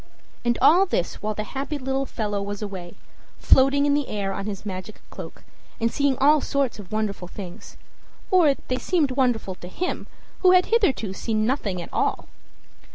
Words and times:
And 0.43 0.57
all 0.63 0.87
this 0.87 1.21
while 1.21 1.35
the 1.35 1.43
happy 1.43 1.77
little 1.77 2.07
fellow 2.07 2.41
was 2.41 2.63
away, 2.63 2.95
floating 3.37 3.85
in 3.85 3.93
the 3.93 4.07
air 4.07 4.33
on 4.33 4.47
his 4.47 4.65
magic 4.65 4.99
cloak, 5.11 5.43
and 5.79 5.91
seeing 5.93 6.17
all 6.17 6.41
sorts 6.41 6.79
of 6.79 6.91
wonderful 6.91 7.27
things 7.27 7.77
or 8.31 8.55
they 8.67 8.79
seemed 8.79 9.11
wonderful 9.11 9.53
to 9.53 9.67
him, 9.67 10.07
who 10.39 10.53
had 10.53 10.65
hitherto 10.65 11.13
seen 11.13 11.45
nothing 11.45 11.79
at 11.83 11.93
all. 11.93 12.27